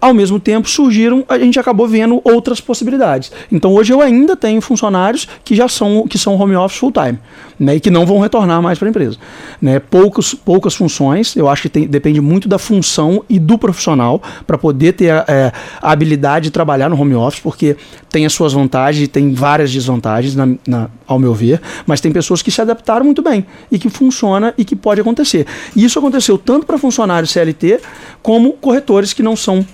ao 0.00 0.14
mesmo 0.14 0.38
tempo 0.38 0.68
surgiram, 0.68 1.24
a 1.28 1.38
gente 1.38 1.58
acabou 1.58 1.86
vendo 1.88 2.20
outras 2.24 2.60
possibilidades. 2.60 3.32
Então 3.50 3.74
hoje 3.74 3.92
eu 3.92 4.00
ainda 4.00 4.36
tenho 4.36 4.60
funcionários 4.60 5.28
que 5.44 5.54
já 5.54 5.68
são 5.68 6.06
que 6.06 6.16
são 6.16 6.40
home 6.40 6.54
office 6.54 6.78
full 6.78 6.92
time, 6.92 7.18
né, 7.58 7.76
e 7.76 7.80
que 7.80 7.90
não 7.90 8.06
vão 8.06 8.20
retornar 8.20 8.62
mais 8.62 8.78
para 8.78 8.88
a 8.88 8.90
empresa, 8.90 9.18
né? 9.60 9.80
Poucos, 9.80 10.34
poucas 10.34 10.74
funções, 10.74 11.34
eu 11.34 11.48
acho 11.48 11.62
que 11.62 11.68
tem, 11.68 11.86
depende 11.86 12.20
muito 12.20 12.48
da 12.48 12.58
função 12.58 13.24
e 13.28 13.38
do 13.38 13.58
profissional 13.58 14.22
para 14.46 14.56
poder 14.56 14.92
ter 14.92 15.10
a, 15.10 15.24
é, 15.26 15.52
a, 15.82 15.90
habilidade 15.90 16.44
de 16.44 16.50
trabalhar 16.50 16.88
no 16.88 17.00
home 17.00 17.14
office, 17.14 17.40
porque 17.40 17.76
tem 18.08 18.24
as 18.24 18.32
suas 18.32 18.52
vantagens 18.52 19.04
e 19.04 19.08
tem 19.08 19.34
várias 19.34 19.72
desvantagens, 19.72 20.36
na, 20.36 20.48
na, 20.66 20.88
ao 21.06 21.18
meu 21.18 21.34
ver, 21.34 21.60
mas 21.86 22.00
tem 22.00 22.12
pessoas 22.12 22.42
que 22.42 22.50
se 22.50 22.60
adaptaram 22.60 23.04
muito 23.04 23.22
bem 23.22 23.44
e 23.72 23.78
que 23.78 23.90
funciona 23.90 24.54
e 24.56 24.64
que 24.64 24.76
pode 24.76 25.00
acontecer. 25.00 25.46
E 25.74 25.84
isso 25.84 25.98
aconteceu 25.98 26.38
tanto 26.38 26.66
para 26.66 26.78
funcionários 26.78 27.30
CLT 27.30 27.80
como 28.22 28.52
corretores 28.52 29.12
que 29.12 29.22
não 29.22 29.34
são 29.34 29.66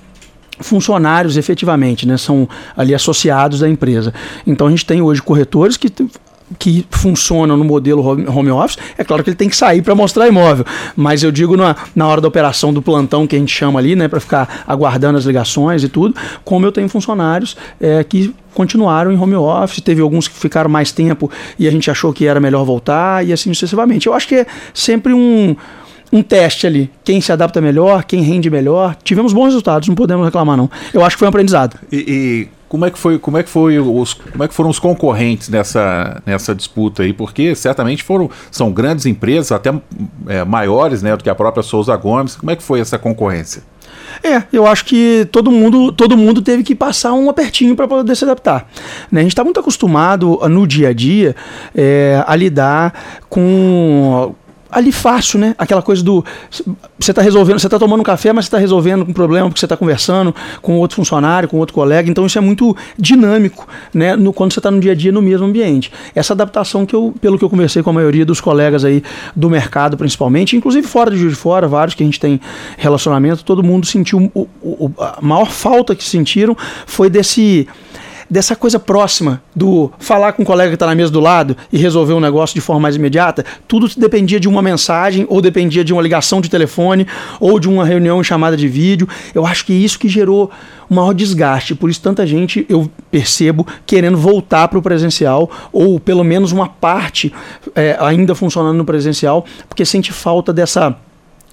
funcionários 0.60 1.36
efetivamente, 1.36 2.06
né? 2.06 2.16
São 2.16 2.48
ali 2.76 2.94
associados 2.94 3.60
da 3.60 3.68
empresa. 3.68 4.12
Então 4.46 4.66
a 4.66 4.70
gente 4.70 4.86
tem 4.86 5.02
hoje 5.02 5.22
corretores 5.22 5.76
que 5.76 5.88
que 6.58 6.86
funcionam 6.90 7.56
no 7.56 7.64
modelo 7.64 8.02
home 8.02 8.50
office, 8.50 8.78
é 8.98 9.02
claro 9.02 9.24
que 9.24 9.30
ele 9.30 9.36
tem 9.36 9.48
que 9.48 9.56
sair 9.56 9.82
para 9.82 9.94
mostrar 9.94 10.28
imóvel, 10.28 10.64
mas 10.94 11.22
eu 11.22 11.32
digo 11.32 11.56
na, 11.56 11.74
na 11.96 12.06
hora 12.06 12.20
da 12.20 12.28
operação 12.28 12.72
do 12.72 12.82
plantão 12.82 13.26
que 13.26 13.34
a 13.34 13.38
gente 13.38 13.52
chama 13.52 13.78
ali, 13.78 13.96
né, 13.96 14.08
para 14.08 14.20
ficar 14.20 14.62
aguardando 14.66 15.16
as 15.16 15.24
ligações 15.24 15.82
e 15.82 15.88
tudo, 15.88 16.14
como 16.44 16.66
eu 16.66 16.70
tenho 16.70 16.88
funcionários 16.88 17.56
é, 17.80 18.04
que 18.04 18.34
continuaram 18.52 19.10
em 19.10 19.18
home 19.18 19.34
office, 19.34 19.80
teve 19.80 20.00
alguns 20.00 20.28
que 20.28 20.34
ficaram 20.34 20.70
mais 20.70 20.92
tempo 20.92 21.30
e 21.58 21.66
a 21.66 21.70
gente 21.70 21.90
achou 21.90 22.12
que 22.12 22.26
era 22.26 22.38
melhor 22.38 22.64
voltar 22.64 23.26
e 23.26 23.32
assim 23.32 23.52
sucessivamente. 23.52 24.06
Eu 24.06 24.14
acho 24.14 24.28
que 24.28 24.36
é 24.36 24.46
sempre 24.72 25.12
um 25.12 25.56
um 26.14 26.22
teste 26.22 26.64
ali. 26.64 26.88
Quem 27.02 27.20
se 27.20 27.32
adapta 27.32 27.60
melhor, 27.60 28.04
quem 28.04 28.22
rende 28.22 28.48
melhor. 28.48 28.96
Tivemos 29.02 29.32
bons 29.32 29.46
resultados, 29.46 29.88
não 29.88 29.96
podemos 29.96 30.24
reclamar, 30.24 30.56
não. 30.56 30.70
Eu 30.92 31.04
acho 31.04 31.16
que 31.16 31.18
foi 31.18 31.26
um 31.26 31.30
aprendizado. 31.30 31.76
E, 31.90 31.96
e 31.96 32.48
como 32.68 32.86
é 32.86 32.90
que 32.90 32.98
foi, 32.98 33.18
como 33.18 33.36
é 33.36 33.42
que 33.42 33.50
foi 33.50 33.80
os, 33.80 34.14
como 34.14 34.44
é 34.44 34.48
que 34.48 34.54
foram 34.54 34.70
os 34.70 34.78
concorrentes 34.78 35.48
nessa, 35.48 36.22
nessa 36.24 36.54
disputa 36.54 37.02
aí? 37.02 37.12
Porque 37.12 37.52
certamente 37.56 38.04
foram, 38.04 38.30
são 38.48 38.70
grandes 38.70 39.06
empresas, 39.06 39.50
até 39.50 39.74
é, 40.28 40.44
maiores, 40.44 41.02
né, 41.02 41.16
do 41.16 41.24
que 41.24 41.28
a 41.28 41.34
própria 41.34 41.64
Souza 41.64 41.96
Gomes. 41.96 42.36
Como 42.36 42.50
é 42.52 42.54
que 42.54 42.62
foi 42.62 42.78
essa 42.78 42.96
concorrência? 42.96 43.64
É, 44.22 44.44
eu 44.52 44.66
acho 44.68 44.84
que 44.84 45.28
todo 45.32 45.50
mundo, 45.50 45.90
todo 45.90 46.16
mundo 46.16 46.40
teve 46.40 46.62
que 46.62 46.76
passar 46.76 47.12
um 47.12 47.28
apertinho 47.28 47.74
para 47.74 47.88
poder 47.88 48.14
se 48.14 48.24
adaptar. 48.24 48.68
Né? 49.10 49.20
A 49.20 49.22
gente 49.24 49.32
está 49.32 49.42
muito 49.42 49.58
acostumado 49.58 50.38
no 50.48 50.64
dia 50.64 50.90
a 50.90 50.92
dia 50.92 51.34
é, 51.74 52.22
a 52.24 52.36
lidar 52.36 53.20
com 53.28 54.32
ali 54.74 54.90
fácil, 54.90 55.38
né? 55.38 55.54
Aquela 55.56 55.80
coisa 55.80 56.02
do. 56.02 56.24
Você 56.98 57.12
está 57.12 57.22
resolvendo, 57.22 57.60
você 57.60 57.66
está 57.66 57.78
tomando 57.78 58.00
um 58.00 58.04
café, 58.04 58.32
mas 58.32 58.44
você 58.44 58.48
está 58.48 58.58
resolvendo 58.58 59.02
um 59.02 59.12
problema 59.12 59.48
porque 59.48 59.60
você 59.60 59.66
está 59.66 59.76
conversando 59.76 60.34
com 60.60 60.76
outro 60.78 60.96
funcionário, 60.96 61.48
com 61.48 61.58
outro 61.58 61.74
colega. 61.74 62.10
Então 62.10 62.26
isso 62.26 62.36
é 62.36 62.40
muito 62.40 62.76
dinâmico, 62.98 63.66
né? 63.92 64.16
No, 64.16 64.32
quando 64.32 64.52
você 64.52 64.58
está 64.58 64.70
no 64.70 64.80
dia 64.80 64.92
a 64.92 64.94
dia 64.94 65.12
no 65.12 65.22
mesmo 65.22 65.46
ambiente. 65.46 65.92
Essa 66.14 66.32
adaptação 66.32 66.84
que 66.84 66.94
eu, 66.94 67.14
pelo 67.20 67.38
que 67.38 67.44
eu 67.44 67.50
conversei 67.50 67.82
com 67.82 67.90
a 67.90 67.92
maioria 67.92 68.26
dos 68.26 68.40
colegas 68.40 68.84
aí 68.84 69.02
do 69.34 69.48
mercado, 69.48 69.96
principalmente, 69.96 70.56
inclusive 70.56 70.86
fora 70.86 71.10
de 71.10 71.16
Juiz 71.16 71.34
de 71.34 71.38
Fora, 71.38 71.68
vários 71.68 71.94
que 71.94 72.02
a 72.02 72.06
gente 72.06 72.18
tem 72.18 72.40
relacionamento, 72.76 73.44
todo 73.44 73.62
mundo 73.62 73.86
sentiu. 73.86 74.30
O, 74.34 74.48
o, 74.60 74.90
a 74.98 75.18
maior 75.22 75.50
falta 75.50 75.94
que 75.94 76.02
sentiram 76.02 76.56
foi 76.86 77.08
desse 77.08 77.68
dessa 78.34 78.56
coisa 78.56 78.80
próxima 78.80 79.40
do 79.54 79.92
falar 79.96 80.32
com 80.32 80.42
um 80.42 80.44
colega 80.44 80.70
que 80.70 80.74
está 80.74 80.86
na 80.86 80.94
mesa 80.94 81.12
do 81.12 81.20
lado 81.20 81.56
e 81.72 81.78
resolver 81.78 82.14
um 82.14 82.20
negócio 82.20 82.52
de 82.52 82.60
forma 82.60 82.80
mais 82.80 82.96
imediata, 82.96 83.44
tudo 83.68 83.88
dependia 83.96 84.40
de 84.40 84.48
uma 84.48 84.60
mensagem, 84.60 85.24
ou 85.28 85.40
dependia 85.40 85.84
de 85.84 85.92
uma 85.92 86.02
ligação 86.02 86.40
de 86.40 86.50
telefone, 86.50 87.06
ou 87.38 87.60
de 87.60 87.68
uma 87.68 87.84
reunião 87.84 88.20
em 88.20 88.24
chamada 88.24 88.56
de 88.56 88.66
vídeo. 88.66 89.08
Eu 89.32 89.46
acho 89.46 89.64
que 89.64 89.72
é 89.72 89.76
isso 89.76 90.00
que 90.00 90.08
gerou 90.08 90.50
o 90.90 90.94
maior 90.94 91.14
desgaste. 91.14 91.76
Por 91.76 91.88
isso, 91.88 92.00
tanta 92.02 92.26
gente 92.26 92.66
eu 92.68 92.90
percebo 93.08 93.64
querendo 93.86 94.18
voltar 94.18 94.66
para 94.66 94.80
o 94.80 94.82
presencial, 94.82 95.48
ou 95.72 96.00
pelo 96.00 96.24
menos 96.24 96.50
uma 96.50 96.68
parte 96.68 97.32
é, 97.72 97.96
ainda 98.00 98.34
funcionando 98.34 98.76
no 98.76 98.84
presencial, 98.84 99.44
porque 99.68 99.84
sente 99.84 100.12
falta 100.12 100.52
dessa 100.52 100.96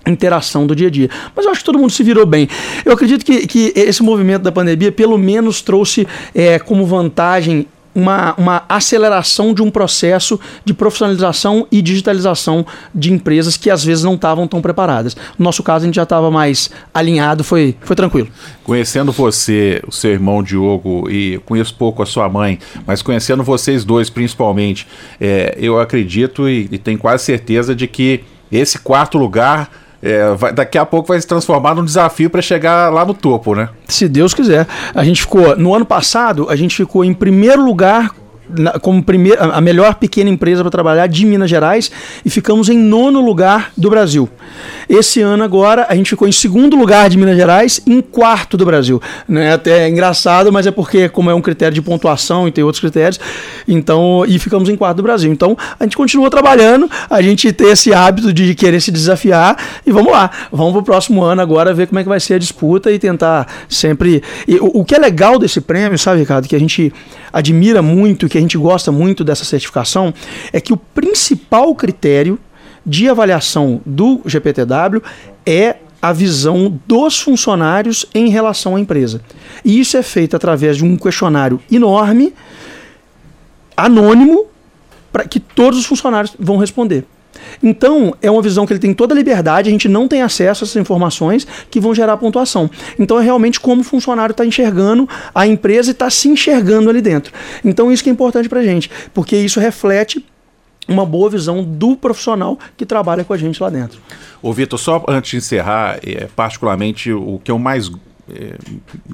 interação 0.10 0.66
do 0.66 0.76
dia 0.76 0.88
a 0.88 0.92
dia. 0.92 1.10
Mas 1.36 1.46
eu 1.46 1.52
acho 1.52 1.60
que 1.60 1.66
todo 1.66 1.80
mundo 1.80 1.92
se 1.92 2.04
virou 2.04 2.26
bem. 2.26 2.48
Eu 2.86 2.94
acredito 2.94 3.26
que, 3.26 3.46
que 3.46 3.74
esse 3.76 4.02
movimento 4.02 4.44
da 4.44 4.52
pandemia, 4.52 4.92
pelo 4.92 5.18
menos, 5.18 5.62
trouxe 5.62 6.08
é, 6.34 6.58
como 6.60 6.86
vantagem 6.86 7.68
uma, 7.94 8.34
uma 8.38 8.64
aceleração 8.68 9.54
de 9.54 9.62
um 9.62 9.70
processo 9.70 10.40
de 10.64 10.74
profissionalização 10.74 11.68
e 11.72 11.82
digitalização 11.82 12.66
de 12.94 13.12
empresas 13.12 13.58
que 13.58 13.70
às 13.70 13.84
vezes 13.84 14.04
não 14.04 14.16
estavam 14.16 14.48
tão 14.48 14.62
preparadas. 14.62 15.16
No 15.38 15.44
nosso 15.44 15.62
caso, 15.62 15.84
a 15.84 15.86
gente 15.88 15.96
já 15.96 16.04
estava 16.04 16.32
mais 16.32 16.70
alinhado, 16.94 17.44
foi, 17.44 17.76
foi 17.82 17.96
tranquilo. 17.96 18.30
Conhecendo 18.64 19.12
você, 19.12 19.82
o 19.88 19.92
seu 19.92 20.12
irmão 20.12 20.42
Diogo, 20.42 21.10
e 21.10 21.40
conheço 21.46 21.76
pouco 21.76 22.02
a 22.02 22.06
sua 22.06 22.30
mãe, 22.30 22.60
mas 22.86 23.02
conhecendo 23.02 23.44
vocês 23.44 23.84
dois 23.84 24.10
principalmente, 24.10 24.88
é, 25.20 25.56
eu 25.60 25.80
acredito 25.80 26.48
e, 26.48 26.70
e 26.72 26.78
tenho 26.78 26.98
quase 26.98 27.26
certeza 27.26 27.76
de 27.76 27.88
que 27.88 28.24
esse 28.52 28.80
quarto 28.80 29.18
lugar 29.18 29.70
é, 30.02 30.34
vai, 30.34 30.52
daqui 30.52 30.78
a 30.78 30.86
pouco 30.86 31.10
vai 31.10 31.22
se 31.22 31.28
transformar 31.28 31.76
num 31.76 31.86
desafio 31.86 32.30
para 32.30 32.42
chegar 32.42 32.92
lá 32.92 33.06
no 33.06 33.14
topo, 33.14 33.54
né? 33.54 33.70
Se 33.88 34.08
Deus 34.08 34.34
quiser. 34.34 34.68
A 34.96 35.04
gente 35.04 35.22
ficou, 35.22 35.56
no 35.56 35.76
ano 35.76 35.86
passado, 35.86 36.50
a 36.50 36.56
gente 36.56 36.76
ficou 36.76 37.06
em 37.06 37.14
primeiro 37.14 37.64
lugar 37.64 38.12
na, 38.58 38.80
como 38.80 39.04
primeira, 39.04 39.42
a 39.44 39.62
melhor 39.62 39.96
pequena 39.96 40.30
empresa 40.30 40.62
para 40.62 40.72
trabalhar 40.72 41.08
de 41.08 41.26
Minas 41.26 41.50
Gerais 41.50 41.92
e 42.26 42.30
ficamos 42.30 42.70
em 42.70 42.78
nono 42.78 43.22
lugar 43.22 43.72
do 43.78 43.90
Brasil. 43.90 44.30
Esse 44.90 45.22
ano 45.22 45.44
agora 45.44 45.86
a 45.90 45.96
gente 45.96 46.10
ficou 46.10 46.28
em 46.28 46.32
segundo 46.32 46.76
lugar 46.76 47.10
de 47.10 47.18
Minas 47.18 47.38
Gerais 47.38 47.82
em 47.86 48.02
quarto 48.02 48.58
do 48.58 48.66
Brasil. 48.66 49.02
Né? 49.28 49.54
Até 49.54 49.86
é 49.86 49.90
engraçado, 49.90 50.52
mas 50.52 50.68
é 50.68 50.72
porque 50.72 51.08
como 51.10 51.30
é 51.30 51.34
um 51.34 51.42
critério 51.42 51.74
de 51.74 51.82
pontuação 51.82 52.48
e 52.48 52.52
tem 52.52 52.64
outros 52.64 52.82
critérios, 52.82 53.20
então 53.68 54.24
e 54.28 54.38
ficamos 54.40 54.70
em 54.70 54.76
quarto 54.76 54.98
do 54.98 55.04
Brasil. 55.04 55.32
Então 55.32 55.58
a 55.80 55.84
gente 55.84 55.96
continua 55.96 56.30
trabalhando, 56.30 56.90
a 57.10 57.22
gente 57.22 57.52
tem 57.54 57.70
esse 57.70 57.94
hábito 57.94 58.34
de 58.34 58.54
querer 58.56 58.82
se 58.82 58.92
desafiar 58.92 59.58
e 59.86 59.92
vamos 59.92 60.12
lá, 60.12 60.30
vamos 60.52 60.74
para 60.74 60.82
o 60.82 60.84
próximo 60.84 61.24
ano 61.24 61.42
agora 61.42 61.74
ver 61.74 61.88
como 61.88 62.00
é 62.00 62.04
que 62.04 62.10
vai 62.10 62.20
ser 62.20 62.36
a 62.36 62.40
disputa 62.40 62.92
e 62.92 63.00
tentar 63.00 63.48
sempre. 63.70 64.22
E, 64.48 64.56
o, 64.56 64.82
o 64.82 64.86
que 64.86 64.96
é 64.96 65.00
legal 65.00 65.40
desse 65.40 65.62
prêmio, 65.62 65.98
sabe, 65.98 66.20
Ricardo, 66.20 66.48
que 66.48 66.56
a 66.56 66.60
gente 66.60 66.94
admira 67.32 67.82
muito, 67.82 68.28
que 68.28 68.38
a 68.42 68.44
gente 68.44 68.58
gosta 68.58 68.92
muito 68.92 69.24
dessa 69.24 69.46
certificação, 69.46 70.14
é 70.52 70.60
que 70.60 70.74
o 70.74 70.78
principal 70.78 71.74
critério 71.76 72.40
de 72.86 73.08
avaliação 73.08 73.82
do 73.86 74.22
GPTW 74.26 75.02
é 75.46 75.78
a 76.02 76.12
visão 76.12 76.80
dos 76.88 77.20
funcionários 77.20 78.06
em 78.14 78.30
relação 78.30 78.76
à 78.76 78.80
empresa. 78.80 79.22
E 79.64 79.80
isso 79.80 79.96
é 79.96 80.02
feito 80.02 80.36
através 80.36 80.78
de 80.78 80.84
um 80.84 80.98
questionário 80.98 81.62
enorme, 81.72 82.34
anônimo, 83.78 84.48
para 85.12 85.26
que 85.26 85.40
todos 85.40 85.78
os 85.78 85.86
funcionários 85.86 86.34
vão 86.40 86.58
responder. 86.58 87.06
Então, 87.62 88.16
é 88.22 88.30
uma 88.30 88.42
visão 88.42 88.66
que 88.66 88.74
ele 88.74 88.80
tem 88.80 88.94
toda 88.94 89.14
a 89.14 89.18
liberdade, 89.18 89.70
a 89.70 89.72
gente 89.72 89.88
não 89.88 90.08
tem 90.08 90.22
acesso 90.22 90.64
a 90.64 90.66
essas 90.66 90.76
informações 90.76 91.48
que 91.70 91.80
vão 91.80 91.94
gerar 91.94 92.18
pontuação. 92.18 92.70
Então, 92.98 93.20
é 93.20 93.24
realmente 93.24 93.60
como 93.60 93.82
o 93.82 93.84
funcionário 93.84 94.32
está 94.32 94.46
enxergando 94.46 95.08
a 95.34 95.48
empresa 95.48 95.90
e 95.90 95.92
está 95.92 96.10
se 96.10 96.28
enxergando 96.28 96.90
ali 96.90 97.02
dentro. 97.02 97.34
Então, 97.64 97.92
isso 97.92 98.04
que 98.04 98.10
é 98.10 98.14
importante 98.14 98.50
para 98.50 98.60
a 98.60 98.64
gente, 98.64 98.90
porque 99.14 99.38
isso 99.38 99.60
reflete 99.60 100.26
uma 100.88 101.06
boa 101.06 101.30
visão 101.30 101.64
do 101.64 101.96
profissional 101.96 102.58
que 102.76 102.86
trabalha 102.86 103.24
com 103.24 103.34
a 103.34 103.38
gente 103.38 103.62
lá 103.62 103.70
dentro. 103.70 104.00
Ô 104.42 104.52
Vitor, 104.52 104.80
só 104.80 105.04
antes 105.08 105.32
de 105.32 105.38
encerrar, 105.38 106.00
é, 106.04 106.28
particularmente 106.36 107.12
o 107.14 107.40
que 107.44 107.52
eu 107.52 107.60
mais 107.60 107.90
é, 108.30 108.56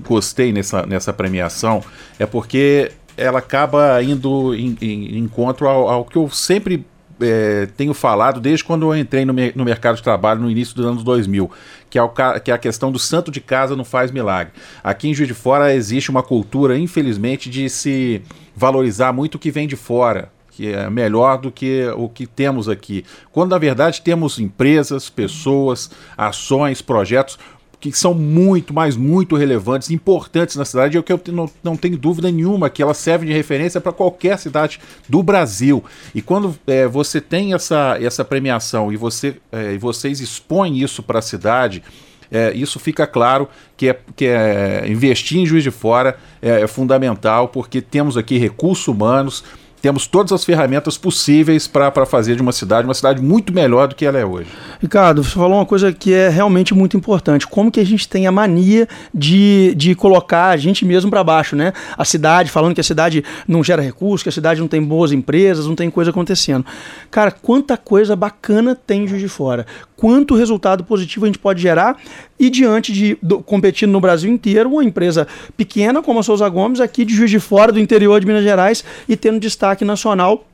gostei 0.07 0.51
nessa, 0.53 0.86
nessa 0.86 1.12
premiação 1.12 1.83
é 2.17 2.25
porque 2.25 2.91
ela 3.17 3.39
acaba 3.39 4.01
indo 4.01 4.53
em, 4.55 4.77
em 4.81 5.17
encontro 5.17 5.67
ao, 5.67 5.89
ao 5.89 6.05
que 6.05 6.17
eu 6.17 6.29
sempre 6.29 6.86
é, 7.21 7.67
tenho 7.77 7.93
falado 7.93 8.39
desde 8.39 8.63
quando 8.63 8.91
eu 8.91 8.97
entrei 8.97 9.25
no, 9.25 9.33
no, 9.55 9.65
mercado 9.65 9.95
de 9.95 10.03
trabalho 10.03 10.41
no 10.41 10.50
início 10.50 10.75
dos 10.75 10.86
anos 10.86 11.03
2000, 11.03 11.50
que 11.89 11.97
é, 11.97 12.01
o, 12.01 12.09
que 12.09 12.51
é 12.51 12.53
a 12.53 12.57
questão 12.57 12.91
do 12.91 13.00
santo 13.00 13.31
de 13.31 13.41
casa 13.41 13.75
não 13.75 13.86
faz 13.86 14.12
milagre. 14.12 14.53
Aqui 14.83 15.09
em 15.09 15.13
Juiz 15.13 15.27
de 15.27 15.33
Fora 15.33 15.74
existe 15.74 16.09
uma 16.09 16.24
cultura, 16.24 16.77
infelizmente, 16.77 17.50
de 17.50 17.69
se 17.69 18.21
valorizar 18.55 19.12
muito 19.13 19.36
o 19.36 19.39
que 19.39 19.51
vem 19.51 19.67
de 19.67 19.75
fora, 19.75 20.31
que 20.51 20.74
é 20.74 20.89
melhor 20.89 21.38
do 21.38 21.51
que 21.51 21.88
o 21.95 22.09
que 22.09 22.25
temos 22.25 22.67
aqui. 22.67 23.05
Quando 23.31 23.51
na 23.51 23.59
verdade 23.59 24.01
temos 24.01 24.39
empresas, 24.39 25.09
pessoas, 25.09 25.91
ações, 26.17 26.81
projetos 26.81 27.38
que 27.79 27.91
são 27.91 28.13
muito, 28.13 28.74
mas 28.74 28.98
muito 28.98 29.36
relevantes, 29.36 29.91
importantes 29.91 30.55
na 30.55 30.65
cidade, 30.65 30.98
e 30.98 31.00
o 31.00 31.03
que 31.03 31.13
eu 31.13 31.22
não, 31.27 31.50
não 31.63 31.77
tenho 31.77 31.98
dúvida 31.98 32.31
nenhuma 32.31 32.69
que 32.69 32.81
elas 32.81 32.98
servem 32.98 33.27
de 33.27 33.34
referência 33.34 33.79
para 33.79 33.91
qualquer 33.91 34.39
cidade 34.39 34.79
do 35.07 35.22
Brasil. 35.22 35.84
E 36.13 36.22
quando 36.22 36.57
é, 36.65 36.88
você 36.88 37.22
tem 37.22 37.53
essa, 37.53 37.98
essa 38.01 38.25
premiação 38.25 38.91
e 38.91 38.98
você, 38.98 39.36
é, 39.51 39.77
vocês 39.77 40.19
expõem 40.19 40.79
isso 40.79 41.03
para 41.03 41.19
a 41.19 41.22
cidade, 41.22 41.84
é, 42.31 42.51
isso 42.53 42.79
fica 42.79 43.05
claro 43.07 43.48
que, 43.75 43.89
é, 43.89 44.00
que 44.15 44.25
é, 44.25 44.84
investir 44.88 45.39
em 45.39 45.46
Juiz 45.46 45.63
de 45.63 45.72
Fora 45.72 46.17
é, 46.41 46.62
é 46.62 46.67
fundamental, 46.67 47.48
porque 47.48 47.81
temos 47.81 48.17
aqui 48.17 48.38
recursos 48.38 48.88
humanos, 48.88 49.43
temos 49.81 50.07
todas 50.07 50.31
as 50.31 50.43
ferramentas 50.43 50.98
possíveis 50.98 51.67
para 51.67 52.05
fazer 52.05 52.36
de 52.36 52.41
uma 52.41 52.51
cidade 52.51 52.88
uma 52.88 52.93
cidade 52.93 53.22
muito 53.22 53.53
melhor 53.53 53.88
do 53.88 53.96
que 53.96 54.05
ela 54.05 54.17
é 54.17 54.25
hoje. 54.25 54.50
Ricardo, 54.79 55.24
você 55.24 55.31
falou 55.31 55.57
uma 55.57 55.65
coisa 55.65 55.93
que 55.93 56.13
é 56.13 56.29
realmente 56.29 56.74
muito 56.74 56.98
importante. 56.98 57.48
Como 57.48 57.72
que 57.72 57.79
a 57.79 57.86
gente 57.86 58.07
tem 58.07 58.27
a 58.27 58.31
mania 58.31 58.88
de, 59.13 59.74
de 59.75 59.96
colocar 59.96 60.50
a 60.50 60.57
gente 60.57 60.86
mesmo 60.86 61.10
para 61.10 61.24
baixo, 61.24 61.55
né? 61.55 61.74
A 61.98 62.05
cidade, 62.05 62.50
falando 62.50 62.74
que 62.74 62.81
a 62.81 62.84
cidade 62.84 63.24
não 63.48 63.63
gera 63.63 63.81
recursos, 63.81 64.24
que 64.24 64.29
a 64.29 64.31
cidade 64.31 64.60
não 64.60 64.67
tem 64.67 64.81
boas 64.81 65.12
empresas, 65.12 65.67
não 65.67 65.75
tem 65.75 65.89
coisa 65.89 66.12
acontecendo. 66.12 66.65
Cara, 67.12 67.31
quanta 67.31 67.77
coisa 67.77 68.15
bacana 68.15 68.75
tem 68.75 69.05
de 69.05 69.27
Fora. 69.27 69.65
Quanto 69.98 70.36
resultado 70.36 70.84
positivo 70.84 71.25
a 71.25 71.27
gente 71.27 71.39
pode 71.39 71.60
gerar 71.60 71.98
e 72.39 72.51
diante 72.51 72.94
de 72.94 73.18
do, 73.20 73.42
competindo 73.42 73.92
no 73.92 74.00
Brasil 74.00 74.32
inteiro, 74.32 74.70
uma 74.70 74.84
empresa 74.84 75.27
pequena 75.58 76.04
como 76.04 76.20
a 76.20 76.24
Souza 76.24 76.48
Gomes, 76.48 76.80
aqui 76.80 77.04
de 77.04 77.16
Juiz 77.16 77.32
de 77.32 77.39
Fora, 77.39 77.72
do 77.72 77.80
interior 77.80 78.20
de 78.20 78.27
Minas 78.27 78.44
Gerais, 78.44 78.86
e 79.10 79.18
tendo 79.18 79.39
destaque 79.39 79.84
nacional 79.84 80.46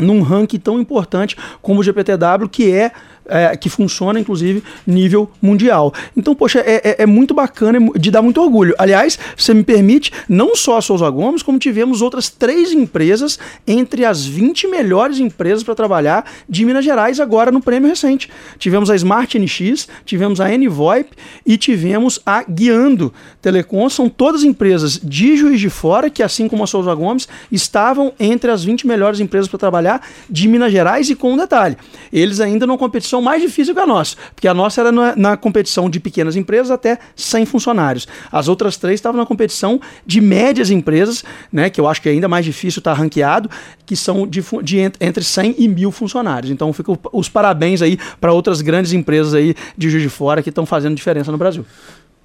num 0.00 0.22
ranking 0.22 0.58
tão 0.58 0.78
importante 0.78 1.36
como 1.60 1.80
o 1.80 1.82
GPTW, 1.82 2.48
que 2.48 2.70
é 2.70 2.92
é, 3.28 3.56
que 3.56 3.68
funciona, 3.68 4.18
inclusive, 4.18 4.62
nível 4.86 5.30
mundial. 5.40 5.92
Então, 6.16 6.34
poxa, 6.34 6.60
é, 6.60 6.76
é, 6.84 7.02
é, 7.02 7.06
muito 7.06 7.34
bacana 7.34 7.78
de 7.96 8.10
dar 8.10 8.22
muito 8.22 8.40
orgulho. 8.40 8.74
Aliás, 8.78 9.18
você 9.36 9.52
me 9.52 9.62
permite, 9.62 10.12
não 10.28 10.54
só 10.54 10.78
a 10.78 10.82
Souza 10.82 11.08
Gomes, 11.10 11.42
como 11.42 11.58
tivemos 11.58 12.02
outras 12.02 12.28
três 12.28 12.72
empresas 12.72 13.38
entre 13.66 14.04
as 14.04 14.24
20 14.24 14.68
melhores 14.68 15.18
empresas 15.18 15.62
para 15.62 15.74
trabalhar 15.74 16.24
de 16.48 16.64
Minas 16.64 16.84
Gerais 16.84 17.20
agora 17.20 17.50
no 17.50 17.60
prêmio 17.60 17.88
recente. 17.88 18.30
Tivemos 18.58 18.90
a 18.90 18.96
Smart 18.96 19.38
NX, 19.38 19.88
tivemos 20.04 20.40
a 20.40 20.48
NVoip 20.48 21.10
e 21.44 21.56
tivemos 21.56 22.20
a 22.24 22.42
Guiando 22.42 23.12
Telecom. 23.42 23.88
São 23.88 24.08
todas 24.08 24.44
empresas 24.44 25.00
de 25.02 25.36
Juiz 25.36 25.60
de 25.60 25.70
Fora 25.70 26.10
que, 26.10 26.22
assim 26.22 26.48
como 26.48 26.64
a 26.64 26.66
Souza 26.66 26.94
Gomes, 26.94 27.28
estavam 27.50 28.12
entre 28.18 28.50
as 28.50 28.64
20 28.64 28.86
melhores 28.86 29.20
empresas 29.20 29.48
para 29.48 29.58
trabalhar 29.58 30.06
de 30.28 30.48
Minas 30.48 30.72
Gerais 30.72 31.10
e 31.10 31.14
com 31.14 31.32
um 31.32 31.36
detalhe, 31.36 31.76
eles 32.12 32.40
ainda 32.40 32.66
não 32.66 32.76
competição 32.76 33.15
competição 33.16 33.22
mais 33.22 33.42
difícil 33.42 33.74
que 33.74 33.80
a 33.80 33.86
nossa, 33.86 34.16
porque 34.34 34.48
a 34.48 34.54
nossa 34.54 34.80
era 34.80 34.92
na, 34.92 35.16
na 35.16 35.36
competição 35.36 35.88
de 35.88 36.00
pequenas 36.00 36.36
empresas 36.36 36.70
até 36.70 36.98
100 37.14 37.46
funcionários. 37.46 38.06
As 38.30 38.48
outras 38.48 38.76
três 38.76 38.94
estavam 38.94 39.20
na 39.20 39.26
competição 39.26 39.80
de 40.04 40.20
médias 40.20 40.70
empresas, 40.70 41.24
né, 41.52 41.70
que 41.70 41.80
eu 41.80 41.88
acho 41.88 42.02
que 42.02 42.08
é 42.08 42.12
ainda 42.12 42.28
mais 42.28 42.44
difícil 42.44 42.80
estar 42.80 42.94
tá 42.94 43.00
ranqueado, 43.00 43.50
que 43.84 43.96
são 43.96 44.26
de, 44.26 44.42
de 44.62 44.78
entre 45.00 45.24
100 45.24 45.56
e 45.58 45.68
mil 45.68 45.90
funcionários. 45.90 46.50
Então, 46.50 46.72
fica 46.72 46.92
os 47.12 47.28
parabéns 47.28 47.82
aí 47.82 47.98
para 48.20 48.32
outras 48.32 48.60
grandes 48.60 48.92
empresas 48.92 49.34
aí 49.34 49.54
de 49.76 49.90
Juiz 49.90 50.02
de 50.02 50.08
Fora 50.08 50.42
que 50.42 50.50
estão 50.50 50.66
fazendo 50.66 50.94
diferença 50.94 51.32
no 51.32 51.38
Brasil. 51.38 51.64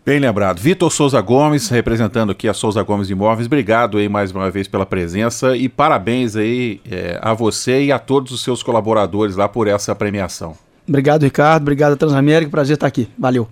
Bem 0.03 0.19
lembrado. 0.19 0.59
Vitor 0.59 0.91
Souza 0.91 1.21
Gomes, 1.21 1.69
representando 1.69 2.31
aqui 2.31 2.47
a 2.47 2.55
Souza 2.55 2.81
Gomes 2.81 3.11
Imóveis, 3.11 3.45
obrigado 3.45 3.99
aí 3.99 4.09
mais 4.09 4.31
uma 4.31 4.49
vez 4.49 4.67
pela 4.67 4.83
presença 4.83 5.55
e 5.55 5.69
parabéns 5.69 6.35
aí 6.35 6.81
é, 6.89 7.19
a 7.21 7.35
você 7.35 7.83
e 7.83 7.91
a 7.91 7.99
todos 7.99 8.31
os 8.31 8.43
seus 8.43 8.63
colaboradores 8.63 9.35
lá 9.35 9.47
por 9.47 9.67
essa 9.67 9.93
premiação. 9.93 10.57
Obrigado, 10.91 11.23
Ricardo. 11.23 11.61
Obrigado, 11.61 11.95
Transamérica. 11.95 12.51
Prazer 12.51 12.73
estar 12.73 12.85
aqui. 12.87 13.07
Valeu. 13.17 13.47